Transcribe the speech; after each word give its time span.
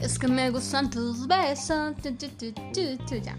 Es 0.00 0.18
que 0.18 0.28
me 0.28 0.50
gustan 0.50 0.88
tus 0.88 1.26
besos. 1.26 1.94
Tu, 2.02 2.14
tu, 2.14 2.28
tu, 2.28 2.52
tu, 2.72 2.96
tu, 3.06 3.14
ya. 3.16 3.36